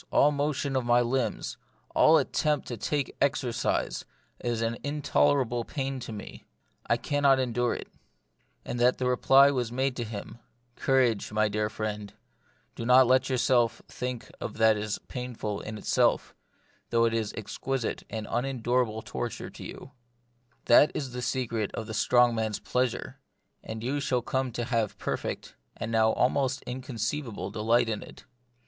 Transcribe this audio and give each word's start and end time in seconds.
all 0.09 0.31
motion 0.31 0.75
of 0.75 0.83
my 0.83 0.99
limbs, 0.99 1.57
all 1.93 2.17
attempt 2.17 2.67
to 2.67 2.75
take 2.75 3.15
exercise, 3.21 4.03
is 4.43 4.63
an 4.63 4.75
intolerable 4.83 5.63
pain 5.63 5.99
to 5.99 6.11
me; 6.11 6.47
I 6.87 6.97
cannot 6.97 7.37
endure 7.37 7.75
it;" 7.75 7.87
and 8.65 8.79
that 8.79 8.97
the 8.97 9.05
reply 9.05 9.51
was 9.51 9.71
made 9.71 9.95
to 9.97 10.03
him," 10.03 10.39
Courage, 10.75 11.31
my 11.31 11.47
dear 11.47 11.69
friend; 11.69 12.15
do 12.73 12.83
not 12.83 13.05
let 13.05 13.29
your 13.29 13.37
self 13.37 13.83
think 13.89 14.31
of 14.41 14.57
that 14.57 14.75
as 14.75 14.97
painful 15.07 15.61
in 15.61 15.77
itself, 15.77 16.33
though 16.89 17.05
it 17.05 17.13
is 17.13 17.31
exquisite 17.37 18.01
and 18.09 18.25
unendurable 18.27 19.03
torture 19.03 19.51
to 19.51 19.63
you: 19.63 19.91
that 20.65 20.89
is 20.95 21.11
the 21.11 21.21
secret 21.21 21.69
of 21.75 21.85
the 21.85 21.93
strong 21.93 22.33
man's 22.33 22.57
pleasure, 22.59 23.19
and 23.63 23.83
you 23.83 23.99
shall 23.99 24.23
come 24.23 24.51
to 24.53 24.65
have 24.65 24.97
perfect 24.97 25.53
and 25.77 25.91
now 25.91 26.11
almost 26.13 26.63
inconceivable 26.63 27.51
delight 27.51 27.87
in 27.87 28.01
it. 28.01 28.25